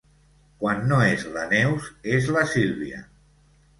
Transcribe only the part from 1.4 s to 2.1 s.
Neus